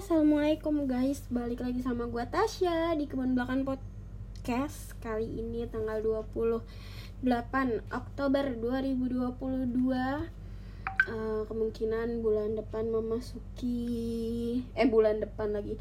assalamualaikum 0.00 0.88
guys. 0.88 1.20
Balik 1.28 1.60
lagi 1.60 1.84
sama 1.84 2.08
gue 2.08 2.24
Tasya 2.24 2.96
Di 2.96 3.04
Kebun 3.04 3.36
Belakang 3.36 3.68
Podcast 3.68 4.96
Kali 4.96 5.28
ini 5.28 5.68
tanggal 5.68 6.00
28 6.00 7.20
Oktober 7.92 8.44
2022 8.48 9.20
uh, 9.20 10.24
Kemungkinan 11.44 12.24
bulan 12.24 12.56
depan 12.56 12.88
memasuki 12.88 13.84
Eh 14.72 14.88
bulan 14.88 15.20
depan 15.20 15.52
lagi. 15.52 15.76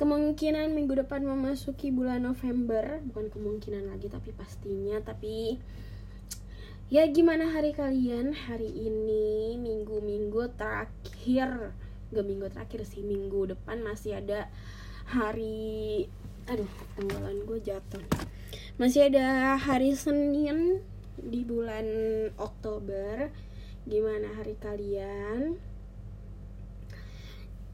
Kemungkinan 0.00 0.72
minggu 0.72 1.04
depan 1.04 1.20
memasuki 1.20 1.92
bulan 1.92 2.24
November. 2.24 3.04
Bukan 3.04 3.28
kemungkinan 3.36 3.92
lagi 3.92 4.08
tapi 4.08 4.32
pastinya. 4.32 4.96
Tapi 5.04 5.60
Ya 6.88 7.04
gimana 7.04 7.52
hari 7.52 7.76
kalian? 7.76 8.32
Hari 8.32 8.68
ini 8.68 9.60
minggu-minggu 9.60 10.56
terakhir 10.56 11.76
gak 12.12 12.28
minggu 12.28 12.46
terakhir 12.52 12.84
sih 12.84 13.00
minggu 13.00 13.56
depan 13.56 13.80
masih 13.80 14.20
ada 14.20 14.52
hari 15.08 16.06
aduh 16.44 16.68
tanggalan 16.94 17.48
gue 17.48 17.58
jatuh. 17.64 18.04
Masih 18.76 19.08
ada 19.08 19.56
hari 19.56 19.96
Senin 19.96 20.84
di 21.16 21.44
bulan 21.44 21.86
Oktober. 22.36 23.32
Gimana 23.88 24.28
hari 24.36 24.54
kalian? 24.60 25.58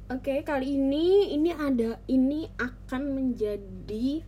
Oke 0.08 0.40
kali 0.40 0.80
ini 0.80 1.36
ini 1.36 1.52
ada 1.52 2.00
ini 2.08 2.48
akan 2.56 3.02
menjadi 3.12 4.24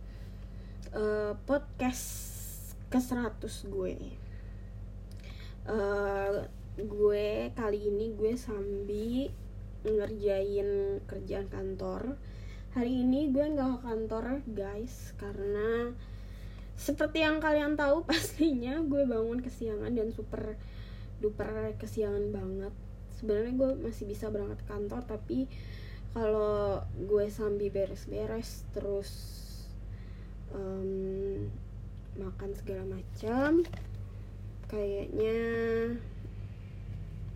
uh, 0.93 1.33
podcast 1.49 2.05
ke 2.91 3.01
100 3.01 3.41
gue. 3.65 3.97
Uh, 5.65 6.45
gue 6.77 7.49
kali 7.57 7.79
ini 7.89 8.13
gue 8.13 8.33
sambil 8.37 9.33
ngerjain 9.85 11.01
kerjaan 11.05 11.47
kantor. 11.49 12.17
Hari 12.71 13.03
ini 13.03 13.33
gue 13.35 13.43
nggak 13.43 13.67
ke 13.67 13.79
kantor 13.83 14.25
guys 14.47 15.11
karena 15.19 15.91
seperti 16.79 17.21
yang 17.21 17.43
kalian 17.43 17.75
tahu 17.75 18.03
pastinya 18.09 18.79
gue 18.81 19.03
bangun 19.05 19.43
kesiangan 19.43 19.91
dan 19.91 20.13
super 20.13 20.55
duper 21.19 21.75
kesiangan 21.77 22.31
banget. 22.33 22.73
Sebenarnya 23.19 23.53
gue 23.53 23.69
masih 23.85 24.09
bisa 24.09 24.31
berangkat 24.33 24.61
kantor 24.65 25.05
tapi 25.05 25.45
kalau 26.11 26.83
gue 26.99 27.25
sambil 27.31 27.71
beres-beres 27.71 28.67
terus 28.75 29.11
um, 30.51 31.47
makan 32.19 32.51
segala 32.51 32.83
macam 32.83 33.63
kayaknya 34.67 35.39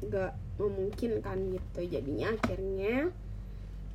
nggak 0.04 0.34
memungkinkan 0.58 1.56
gitu. 1.56 1.80
Jadinya 1.88 2.36
akhirnya 2.36 3.12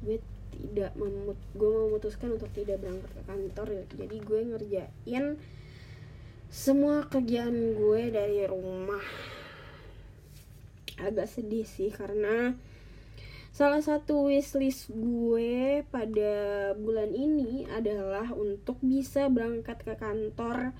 gue 0.01 0.19
tidak 0.51 0.93
memut 0.99 1.39
gue 1.55 1.71
memutuskan 1.71 2.35
untuk 2.35 2.51
tidak 2.53 2.83
berangkat 2.83 3.11
ke 3.15 3.23
kantor 3.23 3.67
jadi 3.95 4.17
gue 4.19 4.41
ngerjain 4.51 5.25
semua 6.51 7.07
kerjaan 7.07 7.79
gue 7.79 8.03
dari 8.11 8.43
rumah. 8.51 9.05
Agak 10.99 11.31
sedih 11.31 11.65
sih 11.65 11.95
karena 11.95 12.59
salah 13.55 13.81
satu 13.81 14.29
wishlist 14.31 14.91
gue 14.91 15.87
pada 15.89 16.35
bulan 16.75 17.15
ini 17.15 17.71
adalah 17.71 18.35
untuk 18.35 18.79
bisa 18.83 19.31
berangkat 19.31 19.81
ke 19.87 19.95
kantor 19.95 20.75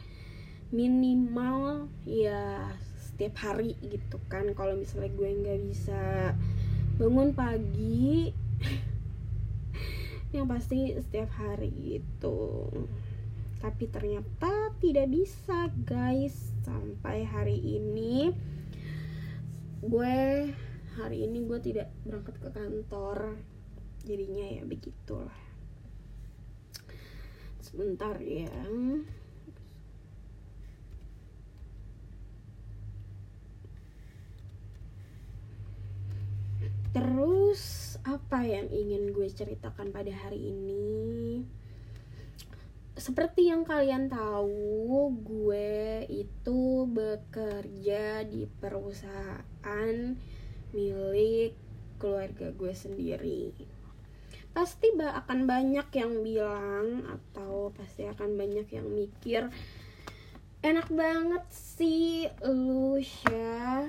minimal 0.71 1.91
ya 2.07 2.75
setiap 3.21 3.53
hari 3.53 3.77
gitu 3.85 4.17
kan. 4.33 4.49
Kalau 4.57 4.81
misalnya 4.81 5.13
gue 5.13 5.29
nggak 5.29 5.61
bisa 5.69 6.33
bangun 6.97 7.37
pagi 7.37 8.33
yang 10.35 10.49
pasti 10.49 10.97
setiap 10.97 11.29
hari 11.37 12.01
itu 12.01 12.41
tapi 13.61 13.93
ternyata 13.93 14.73
tidak 14.81 15.13
bisa 15.13 15.69
guys. 15.85 16.33
Sampai 16.65 17.29
hari 17.29 17.61
ini 17.61 18.33
gue 19.85 20.17
hari 20.97 21.29
ini 21.29 21.45
gue 21.45 21.61
tidak 21.61 21.93
berangkat 22.09 22.41
ke 22.41 22.49
kantor. 22.57 23.37
Jadinya 24.09 24.49
ya 24.49 24.65
begitulah. 24.65 25.41
Sebentar 27.61 28.17
ya 28.17 28.49
Terus 36.91 37.95
apa 38.41 38.49
yang 38.49 38.73
ingin 38.73 39.13
gue 39.13 39.29
ceritakan 39.29 39.93
pada 39.93 40.09
hari 40.17 40.49
ini? 40.49 41.45
Seperti 42.97 43.53
yang 43.53 43.69
kalian 43.69 44.09
tahu, 44.09 45.13
gue 45.13 46.09
itu 46.09 46.89
bekerja 46.89 48.25
di 48.25 48.49
perusahaan 48.49 50.17
milik 50.73 51.53
keluarga 52.01 52.49
gue 52.57 52.73
sendiri. 52.73 53.53
Pasti 54.57 54.89
akan 54.97 55.45
banyak 55.45 55.93
yang 55.93 56.25
bilang 56.25 57.13
atau 57.13 57.77
pasti 57.77 58.09
akan 58.09 58.41
banyak 58.41 58.65
yang 58.73 58.89
mikir 58.89 59.53
enak 60.65 60.89
banget 60.89 61.45
sih 61.53 62.25
lu 62.41 63.05
ya 63.05 63.85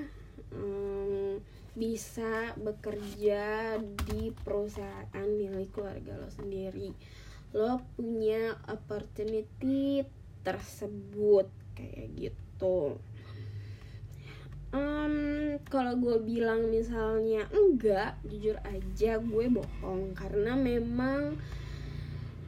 hmm, 0.52 1.21
bisa 1.72 2.52
bekerja 2.60 3.76
di 3.80 4.28
perusahaan 4.44 5.28
milik 5.28 5.72
keluarga 5.72 6.20
lo 6.20 6.28
sendiri. 6.28 6.92
Lo 7.56 7.80
punya 7.96 8.56
opportunity 8.68 10.04
tersebut 10.44 11.48
kayak 11.72 12.08
gitu. 12.12 13.00
Um, 14.72 15.60
kalau 15.68 16.00
gue 16.00 16.16
bilang 16.24 16.72
misalnya 16.72 17.44
enggak 17.52 18.16
jujur 18.24 18.56
aja 18.64 19.20
gue 19.20 19.46
bohong. 19.52 20.16
Karena 20.16 20.56
memang 20.56 21.36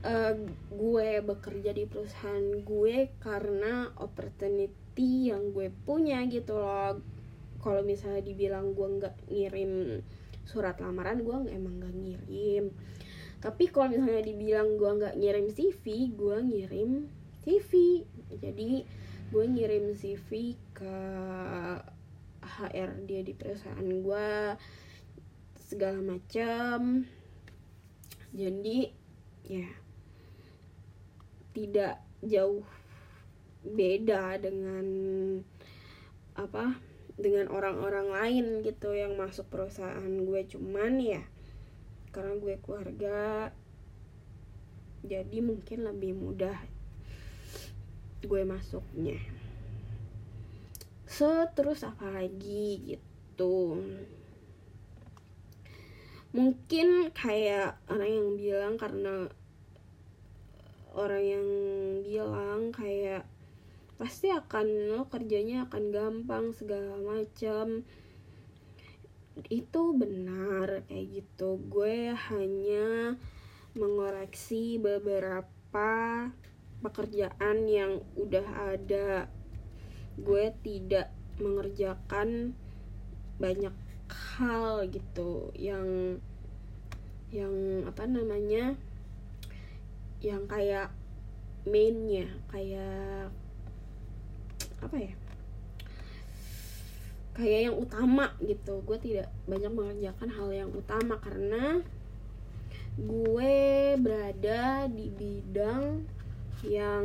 uh, 0.05 0.35
gue 0.73 1.11
bekerja 1.25 1.73
di 1.73 1.85
perusahaan 1.89 2.65
gue 2.65 3.13
karena 3.21 3.89
opportunity 4.01 5.33
yang 5.33 5.53
gue 5.53 5.73
punya 5.85 6.25
gitu 6.29 6.61
loh 6.61 7.14
kalau 7.65 7.81
misalnya 7.81 8.21
dibilang 8.21 8.77
gue 8.77 8.89
nggak 9.01 9.17
ngirim 9.33 10.05
surat 10.45 10.77
lamaran 10.85 11.25
gue 11.25 11.49
emang 11.49 11.81
nggak 11.81 11.97
ngirim. 11.97 12.69
Tapi 13.41 13.65
kalau 13.73 13.89
misalnya 13.97 14.21
dibilang 14.21 14.77
gue 14.77 14.91
nggak 15.01 15.17
ngirim 15.17 15.49
CV 15.49 16.13
gue 16.13 16.37
ngirim 16.45 17.09
CV 17.45 18.05
jadi 18.37 18.85
gue 19.33 19.45
ngirim 19.49 19.97
CV 19.97 20.61
ke 20.77 20.97
HR 22.45 22.91
dia 23.09 23.21
di 23.25 23.33
perusahaan 23.33 23.89
gue 23.89 24.29
segala 25.57 26.01
macam 26.05 27.09
jadi 28.37 28.93
ya 29.49 29.69
tidak 31.57 32.01
jauh 32.25 32.65
beda 33.65 34.37
dengan 34.41 34.87
apa 36.37 36.94
dengan 37.15 37.47
orang-orang 37.47 38.11
lain 38.11 38.47
gitu 38.67 38.91
yang 38.95 39.15
masuk 39.15 39.47
perusahaan 39.51 40.11
gue. 40.11 40.41
Cuman 40.51 40.99
ya 40.99 41.23
karena 42.15 42.39
gue 42.39 42.55
keluarga 42.63 43.51
jadi 45.05 45.39
mungkin 45.45 45.85
lebih 45.85 46.17
mudah 46.17 46.57
gue 48.25 48.43
masuknya. 48.49 49.21
So 51.05 51.47
terus 51.53 51.85
apa 51.85 52.11
lagi 52.11 52.97
gitu? 52.97 53.79
Mungkin 56.35 57.15
kayak 57.15 57.79
orang 57.87 58.11
yang 58.11 58.29
bilang 58.35 58.75
karena 58.75 59.31
orang 60.95 61.23
yang 61.23 61.47
bilang 62.03 62.75
kayak 62.75 63.29
pasti 64.05 64.29
akan 64.29 64.93
lo 64.93 65.09
kerjanya 65.09 65.65
akan 65.65 65.85
gampang 65.89 66.53
segala 66.53 67.01
macam 67.01 67.89
itu 69.49 69.83
benar 69.97 70.85
kayak 70.85 71.25
gitu. 71.25 71.57
Gue 71.73 72.13
hanya 72.13 73.17
mengoreksi 73.73 74.77
beberapa 74.77 76.29
pekerjaan 76.85 77.65
yang 77.65 78.05
udah 78.21 78.77
ada. 78.77 79.33
Gue 80.21 80.53
tidak 80.61 81.09
mengerjakan 81.41 82.53
banyak 83.41 83.73
hal 84.37 84.85
gitu 84.93 85.49
yang 85.57 86.21
yang 87.33 87.89
apa 87.89 88.05
namanya 88.05 88.77
yang 90.21 90.45
kayak 90.45 90.93
mainnya 91.65 92.29
kayak 92.53 93.33
apa 94.85 94.97
ya? 95.01 95.15
Kayak 97.35 97.61
yang 97.73 97.77
utama 97.81 98.27
gitu. 98.39 98.85
Gue 98.87 98.99
tidak 99.01 99.33
banyak 99.49 99.73
mengerjakan 99.73 100.29
hal 100.31 100.49
yang 100.55 100.71
utama 100.71 101.19
karena 101.19 101.83
gue 102.95 103.55
berada 103.99 104.87
di 104.87 105.11
bidang 105.11 106.07
yang 106.63 107.05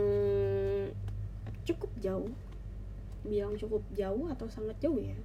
cukup 1.65 1.91
jauh. 1.97 2.31
Bilang 3.25 3.57
cukup 3.57 3.81
jauh 3.97 4.29
atau 4.29 4.45
sangat 4.51 4.77
jauh 4.77 5.01
ya. 5.01 5.17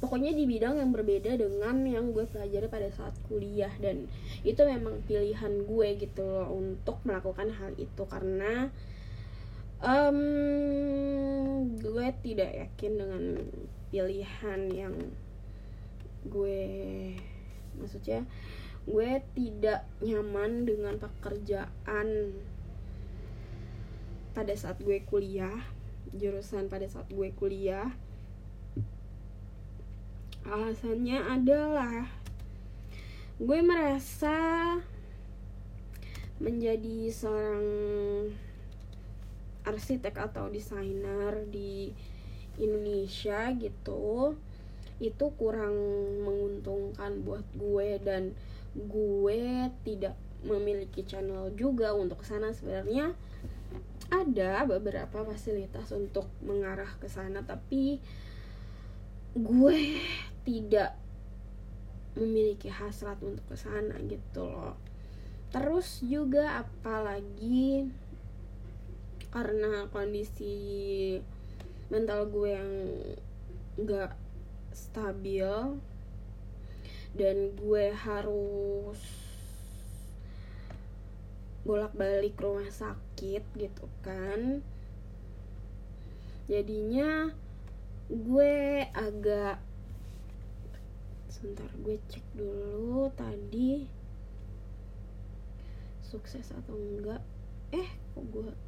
Pokoknya 0.00 0.32
di 0.32 0.48
bidang 0.48 0.80
yang 0.80 0.88
berbeda 0.88 1.36
dengan 1.36 1.84
yang 1.84 2.16
gue 2.16 2.24
pelajari 2.24 2.72
pada 2.72 2.88
saat 2.88 3.12
kuliah. 3.28 3.70
Dan 3.76 4.08
itu 4.40 4.64
memang 4.64 5.04
pilihan 5.04 5.68
gue 5.68 5.88
gitu 6.00 6.24
loh 6.24 6.56
untuk 6.56 7.04
melakukan 7.04 7.52
hal 7.52 7.76
itu. 7.76 8.02
Karena 8.08 8.72
um, 9.84 10.20
gue 12.06 12.14
tidak 12.22 12.54
yakin 12.54 12.92
dengan 13.02 13.24
pilihan 13.90 14.60
yang 14.70 14.94
gue 16.30 16.62
maksudnya 17.74 18.22
gue 18.86 19.10
tidak 19.34 19.82
nyaman 19.98 20.62
dengan 20.62 21.02
pekerjaan 21.02 22.30
pada 24.38 24.54
saat 24.54 24.78
gue 24.86 25.02
kuliah 25.02 25.66
jurusan 26.14 26.70
pada 26.70 26.86
saat 26.86 27.10
gue 27.10 27.34
kuliah. 27.34 27.90
Alasannya 30.46 31.18
adalah 31.26 32.06
gue 33.42 33.60
merasa 33.66 34.38
menjadi 36.38 37.10
seorang 37.10 37.66
arsitek 39.66 40.30
atau 40.30 40.46
desainer 40.48 41.44
di 41.50 41.90
Indonesia 42.56 43.52
gitu 43.52 44.38
itu 44.96 45.26
kurang 45.36 45.76
menguntungkan 46.24 47.20
buat 47.20 47.44
gue 47.52 48.00
dan 48.00 48.32
gue 48.72 49.68
tidak 49.84 50.16
memiliki 50.40 51.04
channel 51.04 51.52
juga 51.52 51.92
untuk 51.92 52.24
sana. 52.24 52.52
Sebenarnya 52.56 53.12
ada 54.08 54.64
beberapa 54.64 55.26
fasilitas 55.26 55.90
untuk 55.92 56.30
mengarah 56.40 56.88
ke 57.02 57.10
sana 57.10 57.42
tapi 57.42 58.00
gue 59.36 59.78
tidak 60.48 60.96
memiliki 62.16 62.72
hasrat 62.72 63.20
untuk 63.20 63.44
ke 63.52 63.56
sana 63.60 64.00
gitu 64.08 64.48
loh. 64.48 64.80
Terus 65.52 66.00
juga 66.00 66.64
apalagi 66.64 67.84
karena 69.30 69.90
kondisi 69.90 70.56
mental 71.92 72.26
gue 72.30 72.50
yang 72.50 72.72
gak 73.86 74.16
stabil 74.72 75.46
dan 77.16 77.36
gue 77.56 77.84
harus 77.96 79.00
bolak-balik 81.66 82.38
rumah 82.38 82.70
sakit 82.70 83.42
gitu 83.58 83.86
kan. 84.06 84.62
Jadinya 86.46 87.34
gue 88.06 88.86
agak 88.94 89.58
sebentar 91.26 91.66
gue 91.82 91.98
cek 92.06 92.22
dulu 92.38 93.10
tadi 93.18 93.90
sukses 96.06 96.54
atau 96.54 96.78
enggak. 96.78 97.22
Eh 97.74 97.90
kok 98.14 98.24
gue 98.30 98.65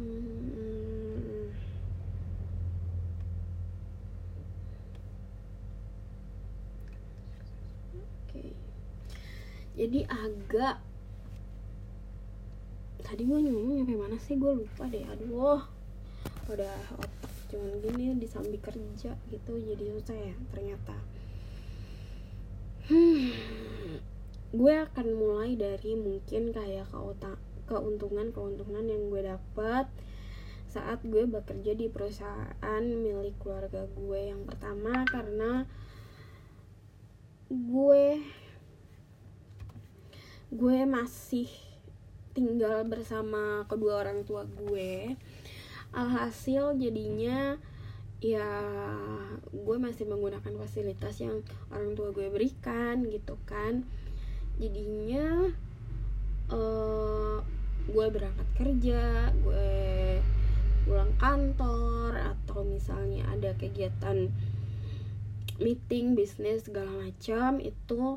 hmm. 0.00 0.30
jadi 9.80 10.04
agak 10.12 10.76
tadi 13.00 13.24
gue 13.24 13.38
ngomong 13.42 13.82
sampai 13.82 13.96
mana 13.96 14.16
sih? 14.20 14.36
Gue 14.36 14.62
lupa 14.62 14.86
deh. 14.86 15.02
Aduh. 15.02 15.64
Udah 16.46 16.78
otak 16.94 17.32
cuman 17.50 17.82
gini 17.82 18.14
disambi 18.14 18.62
kerja 18.62 19.18
gitu 19.34 19.52
jadi 19.58 19.84
susah 19.98 20.14
ya 20.14 20.34
ternyata. 20.54 20.94
Hmm, 22.86 23.34
gue 24.54 24.74
akan 24.86 25.06
mulai 25.14 25.58
dari 25.58 25.98
mungkin 25.98 26.54
kayak 26.54 26.86
keuntungan-keuntungan 27.70 28.82
yang 28.90 29.06
gue 29.06 29.22
dapat 29.30 29.86
saat 30.70 31.02
gue 31.02 31.26
bekerja 31.26 31.74
di 31.74 31.86
perusahaan 31.86 32.82
milik 32.82 33.38
keluarga 33.38 33.86
gue. 33.86 34.20
Yang 34.34 34.42
pertama 34.50 35.06
karena 35.06 35.66
gue 37.50 38.22
gue 40.50 40.78
masih 40.86 41.46
tinggal 42.34 42.86
bersama 42.86 43.66
kedua 43.66 44.02
orang 44.06 44.22
tua 44.26 44.46
gue. 44.46 45.18
Alhasil 45.90 46.78
jadinya 46.78 47.58
ya 48.22 48.46
gue 49.50 49.76
masih 49.80 50.06
menggunakan 50.06 50.54
fasilitas 50.60 51.18
yang 51.18 51.42
orang 51.74 51.98
tua 51.98 52.14
gue 52.14 52.30
berikan 52.30 53.02
gitu 53.10 53.34
kan. 53.42 53.82
Jadinya 54.62 55.50
uh, 56.54 57.42
gue 57.90 58.06
berangkat 58.10 58.48
kerja 58.54 59.34
gue 59.42 59.70
pulang 60.86 61.12
kantor 61.18 62.14
atau 62.16 62.62
misalnya 62.66 63.26
ada 63.30 63.54
kegiatan 63.58 64.30
meeting 65.60 66.16
bisnis 66.16 66.66
segala 66.66 66.88
macam 66.90 67.60
itu 67.60 68.16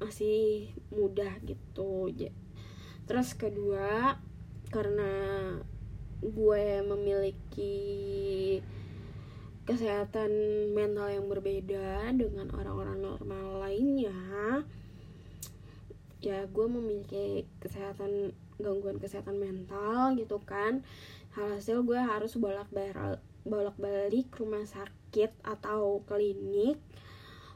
masih 0.00 0.72
mudah 0.88 1.36
gitu. 1.44 2.08
Terus 3.04 3.36
kedua 3.36 4.16
karena 4.72 5.12
gue 6.24 6.66
memiliki 6.86 7.76
kesehatan 9.68 10.32
mental 10.72 11.12
yang 11.12 11.26
berbeda 11.28 12.10
dengan 12.16 12.48
orang-orang 12.56 12.98
normal 13.04 13.62
lainnya 13.68 14.64
ya 16.20 16.44
gue 16.44 16.66
memiliki 16.68 17.48
kesehatan 17.64 18.36
gangguan 18.60 19.00
kesehatan 19.00 19.36
mental 19.40 20.16
gitu 20.16 20.40
kan. 20.44 20.84
Hasil 21.36 21.82
gue 21.86 21.98
harus 21.98 22.36
bolak 22.36 22.68
balik 22.70 23.20
bolak 23.44 23.76
balik 23.80 24.28
rumah 24.36 24.64
sakit 24.68 25.32
atau 25.42 26.04
klinik 26.04 26.76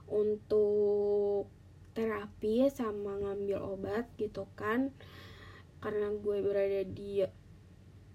untuk 0.08 1.48
terapi 1.94 2.68
sama 2.72 3.20
ngambil 3.20 3.60
obat 3.62 4.08
gitu 4.16 4.48
kan. 4.56 4.90
Karena 5.84 6.08
gue 6.12 6.36
berada 6.40 6.82
di 6.88 7.22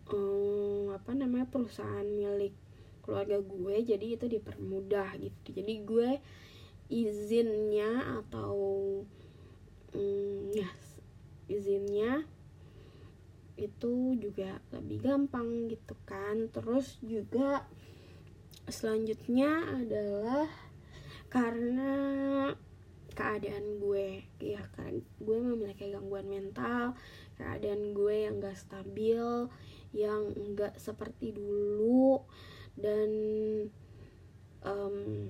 um, 0.10 0.90
apa 0.94 1.14
namanya 1.14 1.46
perusahaan 1.48 2.06
milik 2.06 2.54
keluarga 3.06 3.42
gue 3.42 3.76
jadi 3.86 4.06
itu 4.18 4.26
dipermudah 4.30 5.18
gitu. 5.18 5.54
Jadi 5.54 5.74
gue 5.86 6.10
izinnya 6.90 8.22
atau 8.22 8.58
um, 9.94 10.50
ya 10.54 10.70
izinnya 11.50 12.26
itu 13.60 14.16
juga 14.16 14.64
lebih 14.72 15.04
gampang 15.04 15.68
gitu 15.68 16.00
kan. 16.08 16.48
Terus 16.48 16.96
juga 17.04 17.68
selanjutnya 18.72 19.84
adalah 19.84 20.48
karena 21.28 21.94
keadaan 23.12 23.84
gue 23.84 24.24
ya 24.40 24.64
kan. 24.80 25.04
Gue 25.20 25.38
memiliki 25.44 25.92
gangguan 25.92 26.32
mental 26.32 26.96
keadaan 27.40 27.96
gue 27.96 28.16
yang 28.28 28.40
gak 28.44 28.60
stabil 28.60 29.48
yang 29.96 30.36
gak 30.60 30.76
seperti 30.76 31.32
dulu 31.32 32.28
dan 32.76 33.10
um, 34.64 35.28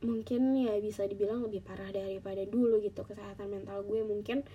mungkin 0.00 0.56
ya 0.56 0.80
bisa 0.80 1.04
dibilang 1.04 1.44
lebih 1.44 1.60
parah 1.60 1.92
daripada 1.92 2.40
dulu 2.48 2.80
gitu 2.80 3.04
kesehatan 3.04 3.52
mental 3.52 3.84
gue 3.84 4.00
mungkin 4.00 4.46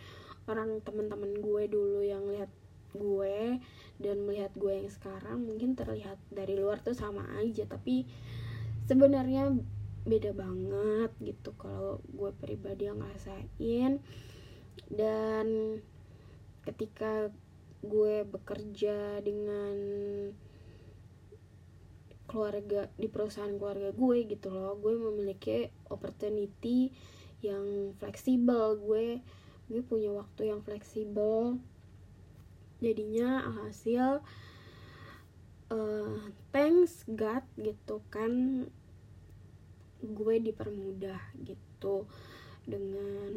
orang 0.45 0.81
teman-teman 0.81 1.33
gue 1.41 1.63
dulu 1.69 2.01
yang 2.05 2.25
lihat 2.29 2.49
gue 2.95 3.59
dan 3.99 4.17
melihat 4.23 4.51
gue 4.55 4.71
yang 4.71 4.91
sekarang 4.91 5.43
mungkin 5.43 5.75
terlihat 5.75 6.15
dari 6.31 6.55
luar 6.55 6.79
tuh 6.79 6.95
sama 6.95 7.27
aja 7.41 7.67
tapi 7.67 8.07
sebenarnya 8.87 9.51
beda 10.05 10.37
banget 10.37 11.11
gitu 11.17 11.57
kalau 11.57 11.97
gue 12.13 12.29
pribadi 12.37 12.85
yang 12.85 13.01
ngerasain. 13.01 13.99
Dan 14.85 15.47
ketika 16.61 17.33
gue 17.81 18.25
bekerja 18.25 19.21
dengan 19.21 19.75
keluarga 22.25 22.89
di 22.97 23.05
perusahaan 23.05 23.53
keluarga 23.53 23.93
gue 23.93 24.17
gitu 24.25 24.49
loh 24.49 24.73
gue 24.81 24.97
memiliki 24.97 25.69
opportunity 25.93 26.89
yang 27.45 27.93
fleksibel 28.01 28.81
gue 28.81 29.21
gue 29.65 29.81
punya 29.81 30.13
waktu 30.13 30.53
yang 30.53 30.61
fleksibel. 30.61 31.57
Jadinya 32.83 33.49
hasil 33.63 34.21
uh, 35.73 36.17
thanks 36.53 37.07
God 37.09 37.41
gitu 37.57 38.03
kan 38.13 38.65
gue 40.03 40.35
dipermudah 40.43 41.21
gitu. 41.41 42.05
Dengan 42.65 43.33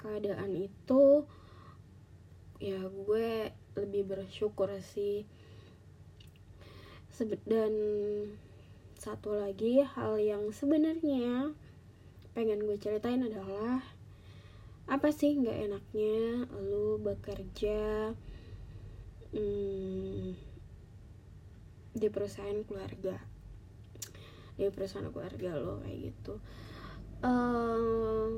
keadaan 0.00 0.52
itu 0.56 1.24
ya 2.60 2.80
gue 2.84 3.52
lebih 3.76 4.02
bersyukur 4.04 4.68
sih. 4.80 5.24
Dan 7.46 7.72
satu 8.98 9.36
lagi 9.38 9.84
hal 9.84 10.18
yang 10.18 10.50
sebenarnya 10.50 11.54
pengen 12.34 12.66
gue 12.66 12.74
ceritain 12.74 13.22
adalah 13.22 13.93
apa 14.84 15.08
sih 15.10 15.36
nggak 15.40 15.58
enaknya? 15.70 16.44
Lu 16.52 17.00
bekerja 17.00 18.12
hmm, 19.32 20.36
di 21.96 22.08
perusahaan 22.12 22.60
keluarga. 22.68 23.16
Di 24.54 24.68
perusahaan 24.68 25.08
keluarga 25.08 25.56
lo 25.56 25.80
kayak 25.80 25.98
gitu. 26.12 26.34
Uh, 27.24 28.36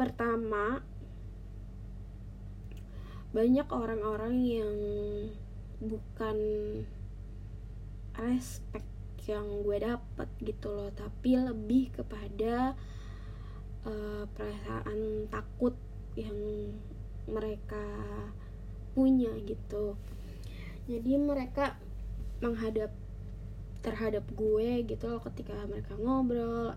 pertama 0.00 0.80
banyak 3.36 3.68
orang-orang 3.68 4.34
yang 4.48 4.76
bukan 5.84 6.38
respect 8.16 8.88
yang 9.28 9.44
gue 9.60 9.76
dapet 9.76 10.28
gitu 10.40 10.72
loh. 10.72 10.88
Tapi 10.94 11.36
lebih 11.36 11.92
kepada 12.00 12.72
uh, 13.86 14.24
perasaan 14.34 15.30
takut 15.30 15.78
yang 16.18 16.36
mereka 17.30 17.86
punya 18.92 19.30
gitu. 19.46 19.94
Jadi 20.86 21.18
mereka 21.18 21.78
menghadap 22.42 22.90
terhadap 23.82 24.26
gue 24.34 24.82
gitu 24.82 25.04
loh 25.06 25.22
ketika 25.22 25.54
mereka 25.70 25.94
ngobrol 25.94 26.74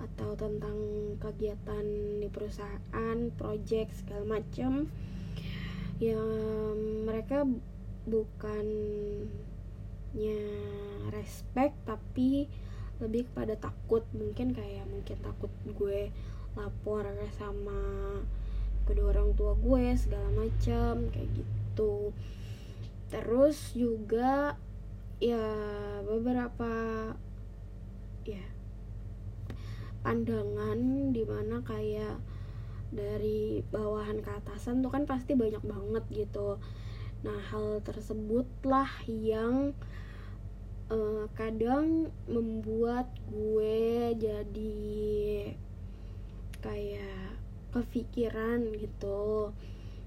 atau 0.00 0.32
tentang 0.32 0.76
kegiatan 1.20 1.84
di 2.24 2.28
perusahaan, 2.32 3.16
project 3.36 3.92
segala 4.00 4.40
macam 4.40 4.88
ya 6.00 6.16
mereka 7.04 7.44
bukannya 8.08 9.28
respect 11.12 11.76
tapi 11.84 12.48
lebih 13.00 13.28
kepada 13.32 13.56
takut. 13.56 14.04
Mungkin 14.16 14.56
kayak 14.56 14.88
mungkin 14.88 15.16
takut 15.20 15.52
gue 15.64 16.08
lapor 16.58 17.06
sama 17.38 17.80
kedua 18.88 19.14
orang 19.14 19.34
tua 19.38 19.54
gue 19.54 19.94
segala 19.94 20.28
macam 20.34 21.06
kayak 21.14 21.30
gitu. 21.36 22.10
Terus 23.10 23.74
juga 23.74 24.58
ya 25.20 25.46
beberapa 26.06 26.72
ya 28.24 28.46
pandangan 30.00 31.12
di 31.12 31.22
mana 31.28 31.60
kayak 31.60 32.16
dari 32.90 33.62
bawahan 33.70 34.18
ke 34.24 34.30
atasan 34.42 34.82
tuh 34.82 34.90
kan 34.90 35.06
pasti 35.06 35.38
banyak 35.38 35.62
banget 35.62 36.04
gitu. 36.10 36.58
Nah 37.22 37.38
hal 37.52 37.84
tersebutlah 37.84 38.90
yang 39.06 39.76
uh, 40.90 41.30
kadang 41.38 42.10
membuat 42.26 43.12
gue 43.30 44.16
jadi 44.18 44.80
kayak 46.60 47.36
kepikiran 47.72 48.72
gitu. 48.76 49.52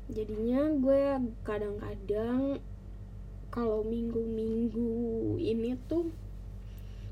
Jadinya 0.10 0.70
gue 0.78 1.04
kadang-kadang 1.46 2.62
kalau 3.54 3.86
minggu-minggu 3.86 5.38
ini 5.38 5.78
tuh 5.86 6.10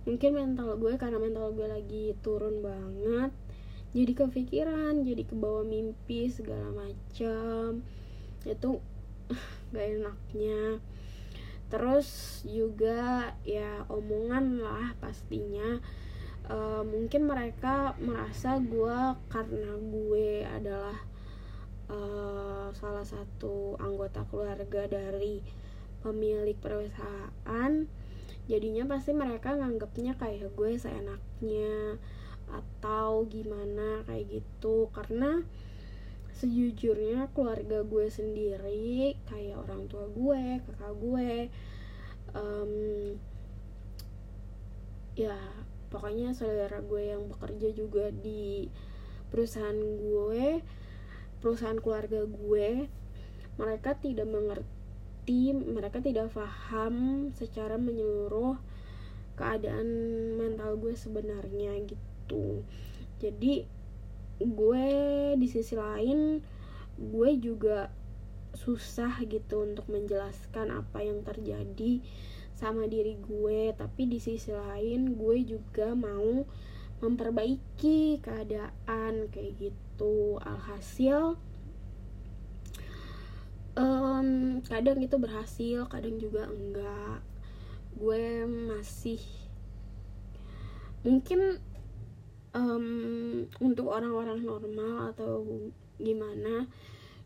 mungkin 0.10 0.34
mental 0.34 0.82
gue 0.82 0.98
karena 0.98 1.22
mental 1.22 1.54
gue 1.54 1.70
lagi 1.70 2.18
turun 2.26 2.66
banget 2.66 3.30
jadi 3.92 4.12
kepikiran 4.18 5.04
jadi 5.04 5.28
kebawa 5.28 5.68
mimpi 5.68 6.32
segala 6.32 6.72
macam 6.72 7.84
itu 8.48 8.72
gak 9.76 9.88
enaknya. 10.00 10.80
Terus 11.72 12.42
juga 12.44 13.32
ya 13.48 13.84
omongan 13.88 14.60
lah 14.60 14.96
pastinya 15.00 15.80
uh, 16.50 16.82
mungkin 16.88 17.28
mereka 17.28 17.94
merasa 18.02 18.58
gue 18.58 19.00
karena 19.30 19.72
gue 19.78 20.48
adalah 20.48 20.98
uh, 21.92 22.72
salah 22.74 23.06
satu 23.06 23.76
anggota 23.78 24.26
keluarga 24.32 24.88
dari 24.88 25.44
pemilik 26.02 26.58
perusahaan 26.58 27.86
jadinya 28.50 28.84
pasti 28.90 29.14
mereka 29.14 29.54
nganggapnya 29.54 30.18
kayak 30.18 30.52
gue 30.58 30.76
seenaknya 30.76 32.02
atau 32.52 33.24
gimana 33.30 34.04
kayak 34.04 34.42
gitu. 34.42 34.92
Karena 34.92 35.40
sejujurnya 36.36 37.30
keluarga 37.38 37.86
gue 37.86 38.08
sendiri 38.10 39.14
kayak 39.30 39.62
orang 39.62 39.86
tua 39.86 40.10
gue 40.10 40.44
kakak 40.66 40.94
gue 40.98 41.32
um, 42.34 42.74
ya 45.14 45.38
pokoknya 45.92 46.32
saudara 46.32 46.80
gue 46.80 47.12
yang 47.12 47.28
bekerja 47.28 47.76
juga 47.76 48.10
di 48.10 48.72
perusahaan 49.28 49.76
gue 49.76 50.64
perusahaan 51.44 51.78
keluarga 51.78 52.24
gue 52.24 52.88
mereka 53.60 53.94
tidak 54.00 54.26
mengerti 54.26 55.52
mereka 55.54 56.00
tidak 56.00 56.32
paham 56.32 57.30
secara 57.36 57.76
menyeluruh 57.76 58.56
keadaan 59.36 59.88
mental 60.38 60.78
gue 60.78 60.94
sebenarnya 60.94 61.82
gitu. 61.88 62.62
Jadi 63.18 63.66
gue 64.42 64.88
di 65.38 65.48
sisi 65.50 65.78
lain 65.78 66.42
gue 66.98 67.30
juga 67.38 67.94
susah 68.54 69.24
gitu 69.26 69.64
untuk 69.64 69.88
menjelaskan 69.88 70.76
apa 70.76 71.02
yang 71.02 71.24
terjadi 71.24 72.04
sama 72.62 72.86
diri 72.86 73.18
gue 73.18 73.74
tapi 73.74 74.06
di 74.06 74.22
sisi 74.22 74.54
lain 74.54 75.18
gue 75.18 75.38
juga 75.42 75.98
mau 75.98 76.46
memperbaiki 77.02 78.22
keadaan 78.22 79.34
kayak 79.34 79.58
gitu. 79.58 80.38
Alhasil 80.38 81.42
um, 83.74 84.62
kadang 84.70 85.02
itu 85.02 85.18
berhasil 85.18 85.90
kadang 85.90 86.22
juga 86.22 86.46
enggak. 86.46 87.26
Gue 87.98 88.46
masih 88.46 89.20
mungkin 91.02 91.58
um, 92.54 93.50
untuk 93.58 93.90
orang-orang 93.90 94.46
normal 94.46 95.18
atau 95.18 95.42
gimana 95.98 96.70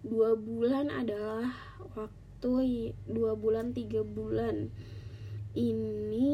dua 0.05 0.37
bulan 0.37 0.87
adalah 0.93 1.51
waktu 1.97 2.93
dua 3.09 3.33
bulan 3.33 3.73
tiga 3.73 4.05
bulan 4.05 4.69
ini 5.55 6.31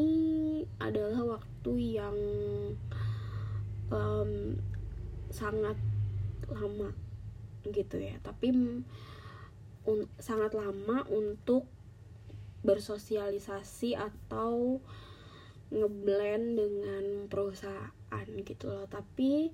adalah 0.82 1.38
waktu 1.38 1.72
yang 2.02 2.18
um, 3.88 4.58
sangat 5.30 5.78
lama 6.50 6.90
gitu 7.66 8.02
ya. 8.02 8.18
Tapi 8.20 8.50
un, 9.86 9.98
sangat 10.18 10.52
lama 10.52 11.06
untuk 11.08 11.66
bersosialisasi 12.62 13.98
atau 13.98 14.78
ngeblend 15.72 16.58
dengan 16.58 17.04
perusahaan 17.26 18.26
gitu 18.44 18.66
loh. 18.70 18.86
Tapi 18.86 19.50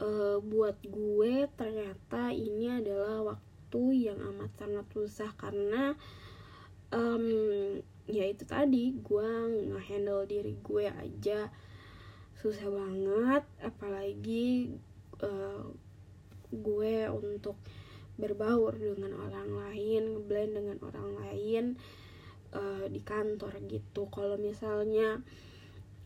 e, 0.00 0.08
buat 0.42 0.78
gue 0.82 1.46
ternyata 1.54 2.34
ini 2.34 2.80
adalah 2.80 3.36
waktu 3.36 4.10
yang 4.10 4.18
amat 4.34 4.50
sangat 4.58 4.86
susah 4.90 5.30
karena 5.38 5.94
um, 6.90 7.78
ya 8.04 8.28
itu 8.28 8.44
tadi 8.44 8.92
gue 9.00 9.28
ngehandle 9.72 10.28
diri 10.28 10.54
gue 10.60 10.84
aja. 10.88 11.48
Susah 12.36 12.68
banget 12.68 13.44
apalagi 13.64 14.76
uh, 15.24 15.64
gue 16.52 16.94
untuk 17.08 17.56
berbaur 18.14 18.78
dengan 18.78 19.16
orang 19.18 19.50
lain 19.50 20.22
blend 20.28 20.54
dengan 20.54 20.78
orang 20.86 21.08
lain 21.18 21.64
uh, 22.54 22.86
di 22.86 23.00
kantor 23.02 23.58
gitu. 23.66 24.06
Kalau 24.12 24.38
misalnya 24.38 25.18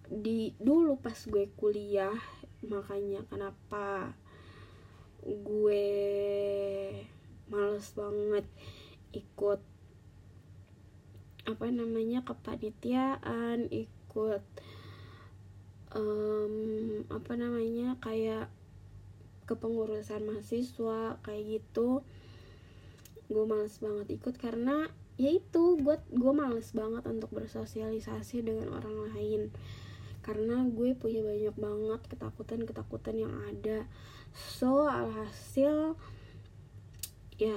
di 0.09 0.57
dulu 0.57 0.97
pas 0.97 1.19
gue 1.29 1.53
kuliah 1.53 2.17
makanya 2.65 3.21
kenapa 3.29 4.17
gue 5.21 5.85
males 7.53 7.89
banget 7.93 8.47
ikut 9.13 9.61
apa 11.49 11.65
namanya 11.73 12.21
kepanitiaan 12.29 13.73
ikut 13.73 14.45
um, 15.97 16.55
apa 17.09 17.33
namanya 17.41 17.97
kayak 18.05 18.53
kepengurusan 19.49 20.29
mahasiswa 20.29 21.17
kayak 21.25 21.45
gitu. 21.49 22.05
Gue 23.33 23.45
males 23.49 23.81
banget 23.81 24.21
ikut 24.21 24.37
karena 24.37 24.93
ya 25.17 25.33
itu 25.33 25.81
gue 25.81 25.97
gue 26.13 26.33
males 26.37 26.69
banget 26.77 27.03
untuk 27.09 27.33
bersosialisasi 27.33 28.45
dengan 28.45 28.77
orang 28.77 29.09
lain. 29.13 29.49
Karena 30.21 30.61
gue 30.69 30.93
punya 30.93 31.25
banyak 31.25 31.57
banget 31.57 32.01
ketakutan 32.13 32.61
ketakutan 32.69 33.17
yang 33.17 33.35
ada. 33.49 33.89
So 34.37 34.85
alhasil 34.85 35.97
ya 37.41 37.57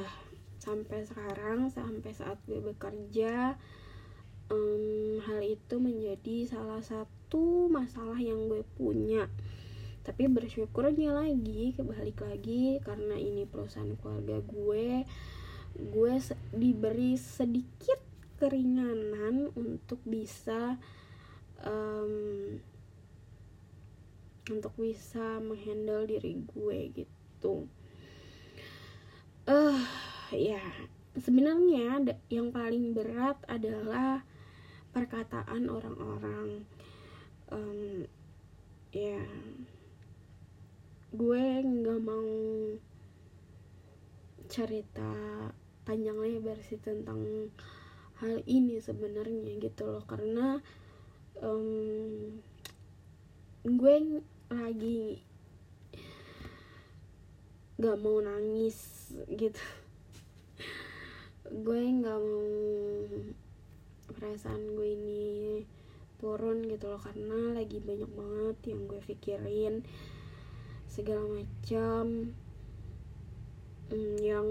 sampai 0.61 1.03
sekarang 1.03 1.73
sampai 1.73 2.13
saat 2.13 2.37
gue 2.47 2.61
bekerja 2.61 3.57
um, 4.51 5.23
hal 5.23 5.39
itu 5.39 5.79
menjadi 5.79 6.51
salah 6.51 6.83
satu 6.83 7.71
masalah 7.71 8.19
yang 8.19 8.51
gue 8.51 8.67
punya. 8.75 9.31
Tapi 10.03 10.27
bersyukurnya 10.27 11.15
lagi 11.15 11.77
kebalik 11.77 12.19
lagi 12.19 12.81
karena 12.83 13.15
ini 13.15 13.47
perusahaan 13.47 13.95
keluarga 14.01 14.43
gue 14.43 15.07
gue 15.71 16.13
diberi 16.51 17.15
sedikit 17.15 18.03
keringanan 18.35 19.53
untuk 19.55 20.03
bisa 20.03 20.75
um, 21.63 22.59
untuk 24.51 24.73
bisa 24.75 25.39
menghandle 25.39 26.09
diri 26.09 26.43
gue 26.43 26.79
gitu. 26.91 27.69
Eh 29.47 29.53
uh, 29.53 29.79
ya 30.33 30.59
sebenarnya 31.15 32.17
yang 32.33 32.49
paling 32.49 32.95
berat 32.95 33.37
adalah 33.47 34.23
perkataan 34.91 35.71
orang-orang 35.71 36.67
um, 37.51 38.03
ya 38.91 39.23
gue 41.11 41.43
nggak 41.63 41.99
mau 42.03 42.31
cerita 44.51 45.11
panjang 45.87 46.19
lebar 46.19 46.59
sih 46.59 46.75
tentang 46.75 47.51
hal 48.21 48.43
ini 48.45 48.77
sebenarnya 48.77 49.57
gitu 49.57 49.87
loh. 49.87 50.03
Karena 50.05 50.59
um, 51.41 52.37
gue 53.65 53.95
lagi 54.51 55.23
gak 57.81 57.97
mau 57.97 58.21
nangis 58.21 59.09
gitu. 59.31 59.63
Gue 61.65 61.81
gak 61.99 62.19
mau 62.21 62.47
perasaan 64.21 64.77
gue 64.77 64.89
ini 64.93 65.65
turun 66.21 66.61
gitu 66.69 66.93
loh 66.93 67.01
karena 67.01 67.57
lagi 67.57 67.81
banyak 67.81 68.11
banget 68.13 68.57
yang 68.69 68.85
gue 68.85 69.01
pikirin 69.09 69.81
segala 70.85 71.25
macam 71.25 72.29
hmm, 73.89 74.17
yang 74.21 74.47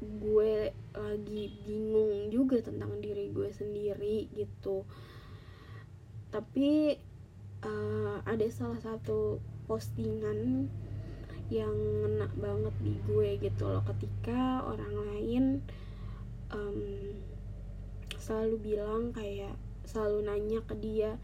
gue 0.00 0.52
lagi 0.92 1.42
bingung 1.64 2.28
juga 2.28 2.60
tentang 2.60 3.00
diri 3.00 3.32
gue 3.32 3.48
sendiri 3.48 4.28
gitu. 4.36 4.84
Tapi 6.28 7.00
uh, 7.64 8.20
ada 8.24 8.46
salah 8.52 8.80
satu 8.84 9.40
postingan 9.64 10.68
yang 11.50 11.72
ngena 11.72 12.28
banget 12.38 12.74
di 12.84 12.94
gue 13.08 13.28
gitu 13.42 13.66
loh 13.66 13.82
ketika 13.82 14.62
orang 14.68 14.94
lain 14.94 15.44
um, 16.54 16.78
selalu 18.20 18.76
bilang 18.76 19.16
kayak 19.16 19.56
selalu 19.88 20.28
nanya 20.28 20.60
ke 20.62 20.76
dia 20.78 21.18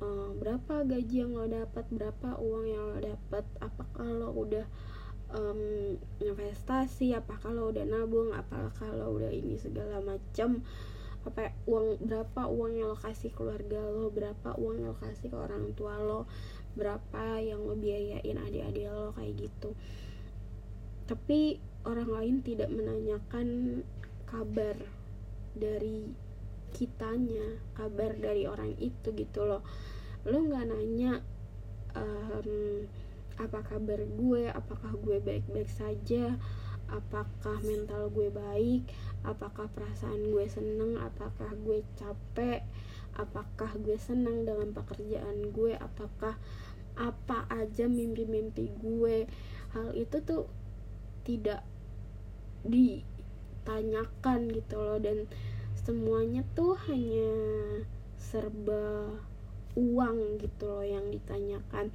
uh, 0.00 0.30
berapa 0.36 0.84
gaji 0.84 1.24
yang 1.24 1.32
lo 1.36 1.46
dapat? 1.48 1.84
Berapa 1.92 2.40
uang 2.40 2.64
yang 2.66 2.84
lo 2.90 2.98
dapat? 3.00 3.44
Apakah 3.60 4.06
lo 4.08 4.32
udah 4.32 4.66
um, 5.32 5.94
investasi? 6.20 7.16
Apakah 7.16 7.52
lo 7.52 7.72
udah 7.72 7.84
nabung? 7.86 8.32
Apakah 8.32 8.92
lo 8.92 9.14
udah 9.16 9.30
ini 9.32 9.56
segala 9.56 10.00
macam 10.02 10.64
apa 11.26 11.50
uang 11.66 12.06
berapa 12.06 12.46
uang 12.46 12.72
yang 12.78 12.88
lo 12.94 12.98
kasih 12.98 13.34
keluarga 13.34 13.82
lo? 13.82 14.12
Berapa 14.12 14.54
uang 14.56 14.74
yang 14.82 14.90
lo 14.94 14.98
kasih 14.98 15.32
ke 15.32 15.36
orang 15.36 15.74
tua 15.74 15.98
lo? 15.98 16.30
Berapa 16.76 17.40
yang 17.40 17.64
lo 17.64 17.74
biayain 17.74 18.36
adik-adik 18.36 18.86
lo? 18.90 19.10
Kayak 19.16 19.48
gitu. 19.48 19.74
Tapi 21.06 21.62
orang 21.86 22.10
lain 22.10 22.36
tidak 22.42 22.66
menanyakan 22.66 23.80
kabar 24.26 24.74
dari 25.56 26.12
kitanya 26.76 27.56
kabar 27.72 28.12
dari 28.16 28.44
orang 28.44 28.76
itu 28.76 29.10
gitu 29.16 29.48
loh. 29.48 29.64
Lo 30.28 30.44
nggak 30.44 30.64
nanya 30.68 31.24
um, 31.96 32.84
apa 33.36 33.60
kabar 33.64 34.00
gue 34.00 34.48
apakah 34.48 34.96
gue 34.96 35.20
baik-baik 35.20 35.68
saja 35.68 36.40
apakah 36.88 37.60
mental 37.66 38.08
gue 38.08 38.32
baik 38.32 38.88
apakah 39.26 39.68
perasaan 39.74 40.32
gue 40.32 40.46
seneng 40.48 40.96
apakah 40.96 41.52
gue 41.66 41.84
capek 42.00 42.64
apakah 43.16 43.76
gue 43.76 43.98
senang 44.00 44.48
dengan 44.48 44.72
pekerjaan 44.72 45.52
gue 45.52 45.76
apakah 45.76 46.40
apa 46.96 47.44
aja 47.52 47.86
mimpi-mimpi 47.86 48.72
gue. 48.80 49.28
Hal 49.76 49.92
itu 49.92 50.16
tuh 50.24 50.48
tidak 51.28 51.62
ditanyakan 53.66 54.46
gitu 54.54 54.78
loh. 54.78 55.02
Dan 55.02 55.26
semuanya 55.74 56.46
tuh 56.54 56.78
hanya 56.86 57.34
serba 58.14 59.10
uang 59.74 60.38
gitu 60.38 60.70
loh 60.70 60.86
yang 60.86 61.10
ditanyakan. 61.10 61.90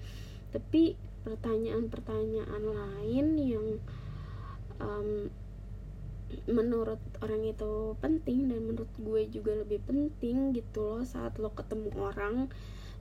Tapi 0.51 0.99
pertanyaan-pertanyaan 1.23 2.63
lain 2.67 3.27
yang 3.39 3.67
um, 4.83 5.31
menurut 6.47 6.99
orang 7.23 7.43
itu 7.43 7.95
penting 7.99 8.47
dan 8.51 8.63
menurut 8.63 8.91
gue 8.99 9.21
juga 9.31 9.51
lebih 9.63 9.83
penting 9.83 10.55
gitu 10.55 10.79
loh 10.81 11.03
saat 11.03 11.35
lo 11.37 11.51
ketemu 11.51 11.91
orang 11.95 12.47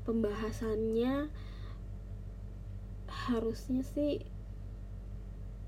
pembahasannya 0.02 1.30
harusnya 3.06 3.82
sih 3.86 4.26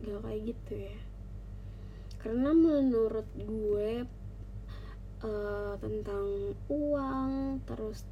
gak 0.03 0.27
kayak 0.27 0.43
gitu 0.51 0.73
ya 0.91 0.99
karena 2.23 2.51
menurut 2.55 3.27
gue 3.35 4.07
uh, 5.27 5.75
tentang 5.83 6.57
uang 6.71 7.61
terus 7.67 8.07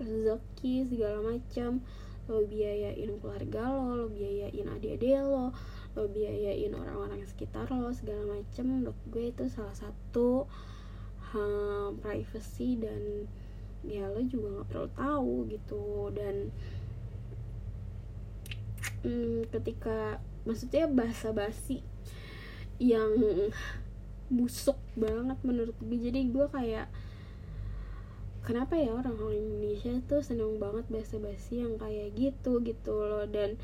rezeki 0.00 0.88
segala 0.88 1.36
macam 1.36 1.84
lo 2.30 2.46
biayain 2.46 3.20
keluarga 3.20 3.68
lo 3.68 4.00
lo 4.00 4.06
biayain 4.08 4.64
adik-adik 4.64 5.20
lo 5.20 5.52
lo 5.92 6.02
biayain 6.08 6.72
orang-orang 6.72 7.20
sekitar 7.28 7.68
lo 7.68 7.92
segala 7.92 8.40
macem 8.40 8.64
menurut 8.64 8.98
gue 9.12 9.28
itu 9.28 9.44
salah 9.50 9.76
satu 9.76 10.48
hmm, 11.34 12.02
privacy 12.02 12.78
dan 12.78 13.28
ya 13.86 14.08
lo 14.12 14.20
juga 14.24 14.60
nggak 14.60 14.68
perlu 14.68 14.88
tahu 14.96 15.34
gitu. 15.48 15.84
Dan 16.12 16.36
hmm, 19.06 19.48
ketika 19.52 20.20
maksudnya 20.44 20.88
bahasa 20.90 21.32
basi 21.32 21.84
yang 22.80 23.12
busuk 24.32 24.80
banget 24.96 25.36
menurut 25.44 25.76
gue. 25.78 25.98
Jadi 26.00 26.32
gue 26.32 26.46
kayak 26.48 26.88
kenapa 28.40 28.80
ya 28.80 28.96
orang-orang 28.96 29.36
Indonesia 29.36 29.92
tuh 30.08 30.24
seneng 30.24 30.56
banget 30.56 30.88
basa-basi 30.88 31.60
yang 31.60 31.76
kayak 31.76 32.16
gitu 32.16 32.64
gitu 32.64 32.94
loh. 32.96 33.28
Dan 33.28 33.60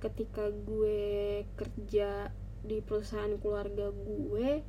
ketika 0.00 0.48
gue 0.48 1.44
kerja 1.60 2.32
di 2.66 2.82
perusahaan 2.82 3.36
keluarga 3.38 3.92
gue 3.94 4.64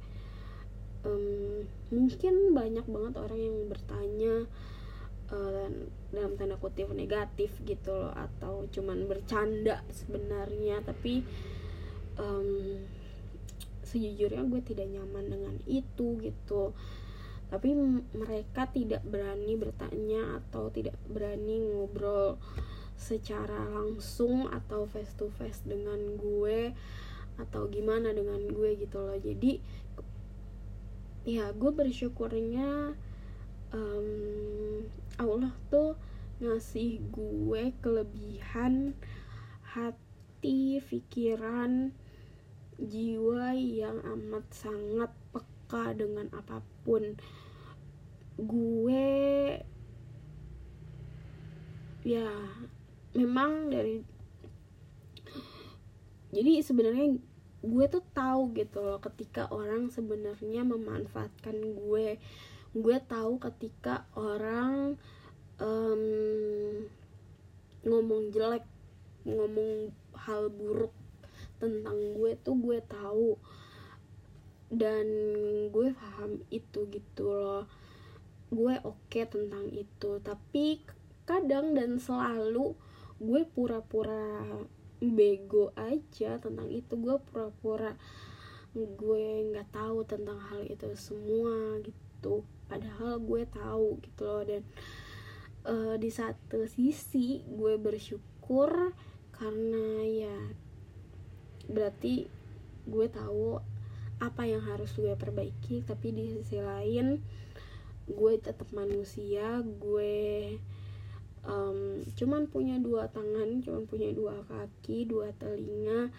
um, 1.08 1.66
mungkin 1.90 2.54
banyak 2.54 2.86
banget 2.86 3.14
orang 3.18 3.42
yang 3.42 3.58
bertanya 3.72 4.36
uh, 5.32 5.70
dalam 6.12 6.34
tanda 6.36 6.60
kutip 6.60 6.92
negatif 6.92 7.54
gitu 7.64 7.94
loh 7.94 8.14
atau 8.14 8.68
cuman 8.74 9.08
bercanda 9.08 9.86
sebenarnya. 9.94 10.84
Tapi 10.84 11.24
um, 12.20 12.84
sejujurnya 13.88 14.44
gue 14.44 14.62
tidak 14.68 14.92
nyaman 14.92 15.26
dengan 15.32 15.56
itu 15.64 16.20
gitu. 16.20 16.76
Tapi 17.48 17.72
mereka 18.12 18.68
tidak 18.68 19.08
berani 19.08 19.56
bertanya 19.56 20.44
atau 20.44 20.68
tidak 20.68 21.00
berani 21.08 21.64
ngobrol 21.64 22.36
secara 23.00 23.72
langsung 23.72 24.52
atau 24.52 24.84
face 24.90 25.16
to 25.16 25.32
face 25.40 25.64
dengan 25.64 26.20
gue 26.20 26.76
atau 27.40 27.70
gimana 27.72 28.12
dengan 28.12 28.44
gue 28.52 28.76
gitu 28.76 29.00
loh. 29.00 29.16
Jadi 29.16 29.64
ya 31.24 31.56
gue 31.56 31.72
bersyukurnya 31.72 32.98
um, 33.72 34.84
Allah 35.16 35.54
tuh 35.72 35.96
ngasih 36.44 37.02
gue 37.10 37.74
kelebihan 37.82 38.94
hati 39.64 40.80
pikiran 40.84 41.94
jiwa 42.78 43.58
yang 43.58 43.98
amat 44.06 44.46
sangat 44.54 45.12
peka 45.34 45.98
dengan 45.98 46.30
apa 46.34 46.62
pun. 46.86 47.18
Gue 48.38 49.10
ya 52.06 52.32
memang 53.18 53.68
dari 53.74 54.00
jadi 56.32 56.62
sebenarnya 56.62 57.18
gue 57.66 57.86
tuh 57.90 58.06
tahu 58.14 58.54
gitu 58.54 58.80
loh 58.86 59.02
ketika 59.02 59.50
orang 59.50 59.90
sebenarnya 59.90 60.62
memanfaatkan 60.62 61.58
gue. 61.58 62.22
Gue 62.78 62.98
tahu 63.10 63.42
ketika 63.42 64.06
orang 64.14 65.02
um, 65.58 66.04
ngomong 67.82 68.30
jelek 68.30 68.66
ngomong 69.28 69.92
hal 70.16 70.48
buruk 70.52 70.94
tentang 71.58 72.18
gue 72.18 72.38
tuh 72.42 72.56
gue 72.58 72.80
tahu. 72.86 73.38
Dan 74.68 75.08
gue 75.72 75.96
paham 75.96 76.44
itu 76.52 76.90
gitu 76.92 77.26
loh. 77.32 77.66
Gue 78.52 78.80
oke 78.84 79.10
okay 79.10 79.26
tentang 79.28 79.68
itu. 79.72 80.20
Tapi 80.24 80.82
kadang 81.28 81.76
dan 81.76 82.00
selalu 82.00 82.76
gue 83.18 83.42
pura-pura 83.50 84.46
bego 85.02 85.74
aja 85.76 86.40
tentang 86.42 86.70
itu. 86.70 86.94
Gue 86.98 87.20
pura-pura 87.20 87.98
gue 88.78 89.26
nggak 89.50 89.74
tahu 89.74 90.06
tentang 90.06 90.38
hal 90.52 90.62
itu 90.68 90.94
semua 90.94 91.82
gitu. 91.82 92.46
Padahal 92.68 93.18
gue 93.24 93.44
tahu 93.50 93.98
gitu 94.04 94.22
loh. 94.26 94.44
Dan 94.46 94.64
uh, 95.68 95.96
di 96.00 96.10
satu 96.12 96.64
sisi 96.66 97.44
gue 97.44 97.76
bersyukur 97.76 98.96
karena 99.36 99.86
ya 100.08 100.38
berarti 101.68 102.28
gue 102.88 103.08
tahu 103.12 103.60
apa 104.18 104.44
yang 104.50 104.64
harus 104.66 104.92
gue 104.98 105.14
perbaiki 105.14 105.86
tapi 105.86 106.16
di 106.16 106.26
sisi 106.32 106.58
lain 106.58 107.22
gue 108.08 108.34
tetap 108.40 108.72
manusia 108.74 109.62
gue 109.62 110.58
um, 111.44 112.02
cuman 112.16 112.48
punya 112.50 112.80
dua 112.80 113.12
tangan 113.12 113.62
cuman 113.62 113.84
punya 113.86 114.10
dua 114.16 114.42
kaki 114.48 115.06
dua 115.06 115.36
telinga 115.36 116.10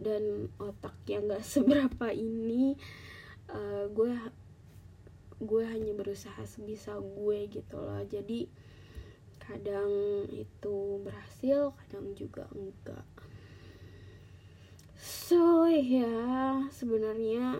dan 0.00 0.48
otak 0.56 0.96
yang 1.10 1.28
gak 1.28 1.44
seberapa 1.58 2.14
ini 2.14 2.78
uh, 3.50 3.90
gue 3.90 4.12
gue 5.36 5.64
hanya 5.68 5.92
berusaha 5.92 6.40
sebisa 6.48 6.96
gue 6.96 7.38
gitu 7.52 7.76
loh. 7.76 8.00
Jadi 8.08 8.48
kadang 9.36 9.92
itu 10.32 10.98
berhasil 11.04 11.76
kadang 11.76 12.16
juga 12.16 12.48
enggak 12.56 13.04
so 15.26 15.66
ya 15.66 16.06
sebenarnya 16.70 17.58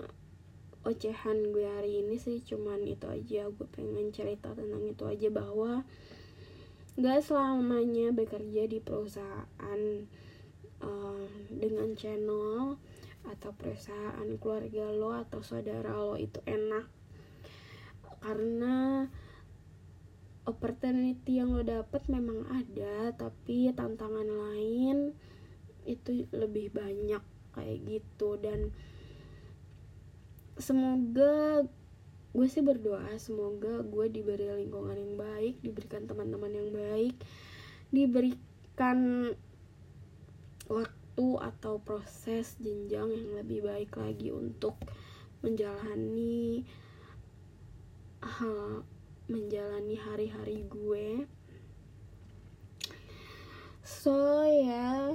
ocehan 0.87 1.51
gue 1.51 1.67
hari 1.67 1.99
ini 1.99 2.15
sih 2.15 2.39
cuman 2.47 2.87
itu 2.87 3.11
aja. 3.11 3.51
Gue 3.51 3.67
pengen 3.75 4.15
cerita 4.15 4.55
tentang 4.55 4.87
itu 4.87 5.03
aja 5.03 5.27
bahwa 5.35 5.83
gak 6.95 7.27
selamanya 7.27 8.15
bekerja 8.15 8.71
di 8.71 8.79
perusahaan 8.79 9.81
uh, 10.79 11.27
dengan 11.51 11.99
channel 11.99 12.79
atau 13.27 13.51
perusahaan 13.59 14.31
keluarga 14.39 14.87
lo 14.95 15.19
atau 15.19 15.43
saudara 15.43 15.91
lo 15.91 16.15
itu 16.15 16.39
enak. 16.47 16.87
Karena 18.23 19.11
opportunity 20.47 21.43
yang 21.43 21.51
lo 21.51 21.67
dapet 21.67 22.07
memang 22.07 22.47
ada 22.47 23.11
tapi 23.11 23.75
tantangan 23.75 24.31
lain 24.31 25.19
itu 25.83 26.31
lebih 26.31 26.71
banyak 26.71 27.35
kayak 27.57 27.79
gitu. 27.89 28.37
Dan 28.37 28.71
semoga 30.61 31.65
gue 32.37 32.47
sih 32.53 32.61
berdoa 32.61 33.17
semoga 33.17 33.81
gue 33.81 34.13
diberi 34.13 34.45
lingkungan 34.61 34.93
yang 34.93 35.17
baik 35.17 35.57
diberikan 35.65 36.05
teman-teman 36.05 36.53
yang 36.53 36.69
baik 36.69 37.17
diberikan 37.89 39.33
waktu 40.69 41.29
atau 41.41 41.81
proses 41.81 42.61
jenjang 42.61 43.09
yang 43.09 43.41
lebih 43.41 43.65
baik 43.65 43.97
lagi 43.97 44.29
untuk 44.29 44.77
menjalani 45.41 46.69
hal 48.21 48.85
menjalani 49.27 49.97
hari-hari 49.97 50.69
gue. 50.69 51.25
So 53.81 54.45
ya 54.45 54.61
yeah, 54.61 55.07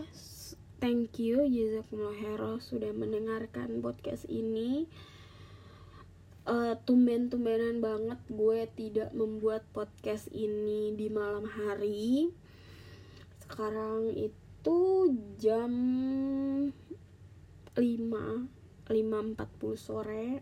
thank 0.82 1.22
you 1.22 1.46
jazakumullah 1.46 2.18
hero 2.18 2.58
sudah 2.58 2.90
mendengarkan 2.90 3.86
podcast 3.86 4.26
ini. 4.26 4.90
Uh, 6.42 6.74
tumben-tumbenan 6.90 7.86
banget 7.86 8.18
gue 8.26 8.66
tidak 8.74 9.14
membuat 9.14 9.62
podcast 9.78 10.26
ini 10.34 10.90
di 10.98 11.06
malam 11.14 11.46
hari. 11.46 12.34
Sekarang 13.46 14.10
itu 14.10 14.80
jam 15.38 15.70
5 17.78 17.78
5.40 17.78 19.38
sore. 19.78 20.42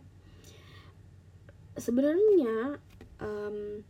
Sebenarnya 1.75 2.79
um, 3.19 3.83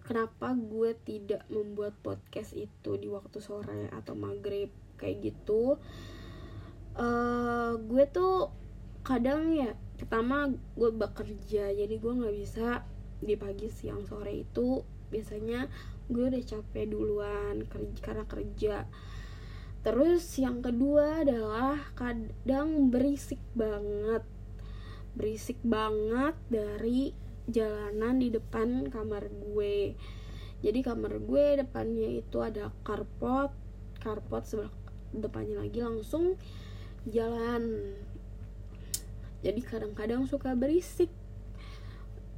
kenapa 0.00 0.56
gue 0.56 0.96
tidak 1.04 1.44
membuat 1.52 1.92
podcast 2.00 2.56
itu 2.56 2.96
di 2.96 3.12
waktu 3.12 3.36
sore 3.44 3.92
atau 3.92 4.16
maghrib 4.16 4.72
kayak 5.02 5.34
gitu 5.34 5.82
uh, 6.94 7.74
gue 7.74 8.04
tuh 8.06 8.54
kadang 9.02 9.50
ya 9.50 9.74
pertama 9.98 10.54
gue 10.78 10.90
bekerja 10.94 11.74
jadi 11.74 11.94
gue 11.98 12.12
nggak 12.22 12.36
bisa 12.38 12.86
di 13.22 13.34
pagi 13.34 13.66
siang 13.70 14.06
sore 14.06 14.46
itu 14.46 14.82
biasanya 15.10 15.70
gue 16.10 16.24
udah 16.28 16.42
capek 16.42 16.84
duluan 16.90 17.64
kerja 17.68 18.00
karena 18.02 18.24
kerja. 18.26 18.76
Terus 19.82 20.24
yang 20.38 20.62
kedua 20.62 21.26
adalah 21.26 21.78
kadang 21.98 22.90
berisik 22.90 23.40
banget 23.54 24.22
berisik 25.12 25.60
banget 25.60 26.32
dari 26.48 27.12
jalanan 27.44 28.16
di 28.16 28.32
depan 28.32 28.88
kamar 28.88 29.28
gue. 29.28 29.92
Jadi 30.62 30.78
kamar 30.80 31.20
gue 31.20 31.60
depannya 31.60 32.22
itu 32.22 32.38
ada 32.40 32.72
carport 32.86 33.52
carport 34.00 34.44
sebelah 34.46 34.72
depannya 35.12 35.60
lagi 35.60 35.84
langsung 35.84 36.40
jalan. 37.08 37.94
Jadi 39.42 39.60
kadang-kadang 39.60 40.24
suka 40.26 40.54
berisik. 40.54 41.10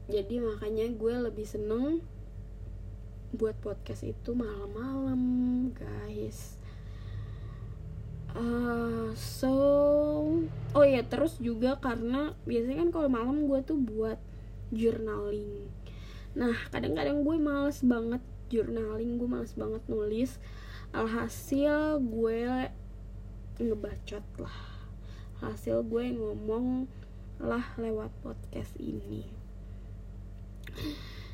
Jadi 0.09 0.41
makanya 0.41 0.89
gue 0.93 1.15
lebih 1.31 1.49
seneng 1.49 2.05
buat 3.35 3.57
podcast 3.59 4.05
itu 4.05 4.37
malam-malam 4.37 5.21
guys. 5.75 6.61
Uh, 8.35 9.15
so 9.15 9.55
oh 10.75 10.87
ya 10.87 11.07
terus 11.07 11.39
juga 11.39 11.79
karena 11.79 12.35
biasanya 12.47 12.83
kan 12.83 12.91
kalau 12.91 13.09
malam 13.11 13.47
gue 13.47 13.61
tuh 13.63 13.79
buat 13.79 14.19
journaling. 14.75 15.71
Nah 16.35 16.55
kadang-kadang 16.75 17.23
gue 17.23 17.37
males 17.39 17.79
banget 17.81 18.23
journaling 18.53 19.19
gue 19.19 19.29
males 19.31 19.55
banget 19.55 19.83
nulis 19.89 20.37
alhasil 20.95 21.99
gue 21.99 22.71
ngebacot 23.59 24.23
lah. 24.39 24.59
Hasil 25.43 25.83
gue 25.91 26.15
ngomong 26.15 26.87
lah 27.43 27.75
lewat 27.75 28.15
podcast 28.23 28.79
ini. 28.79 29.27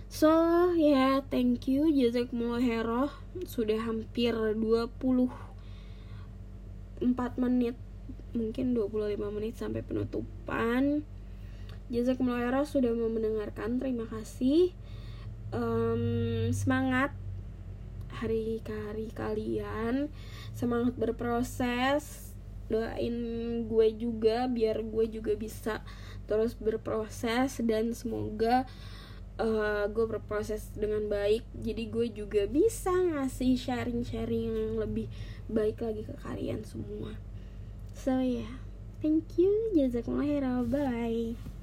So 0.09 0.27
ya 0.75 0.97
yeah, 0.97 1.15
thank 1.29 1.69
you 1.69 1.93
jazakumullah 1.93 2.65
hero 2.65 3.13
sudah 3.47 3.79
hampir 3.85 4.33
24 4.33 5.29
menit 7.39 7.77
mungkin 8.33 8.73
25 8.73 9.37
menit 9.37 9.61
sampai 9.61 9.85
penutupan. 9.85 11.05
Jazakumullah 11.93 12.49
hero 12.49 12.65
sudah 12.65 12.97
mau 12.97 13.13
mendengarkan. 13.13 13.77
Terima 13.77 14.09
kasih. 14.09 14.73
Um, 15.51 16.49
semangat 16.55 17.11
hari 18.21 18.61
hari 18.69 19.09
kalian 19.17 20.13
semangat 20.53 20.95
berproses 21.01 22.31
doain 22.71 23.17
gue 23.67 23.89
juga 23.99 24.47
biar 24.47 24.87
gue 24.87 25.05
juga 25.11 25.35
bisa 25.35 25.83
terus 26.31 26.55
berproses 26.55 27.59
dan 27.67 27.91
semoga 27.91 28.63
uh, 29.43 29.91
gue 29.91 30.07
berproses 30.07 30.71
dengan 30.77 31.11
baik. 31.11 31.43
Jadi 31.59 31.85
gue 31.91 32.07
juga 32.15 32.47
bisa 32.47 32.95
ngasih 32.95 33.59
sharing-sharing 33.59 34.47
yang 34.47 34.75
lebih 34.79 35.11
baik 35.51 35.83
lagi 35.83 36.07
ke 36.07 36.15
kalian 36.23 36.63
semua. 36.63 37.19
So 37.97 38.23
ya 38.23 38.47
yeah. 38.47 38.55
thank 39.03 39.35
you. 39.41 39.51
Jazakumullah 39.75 40.63
bye 40.63 41.60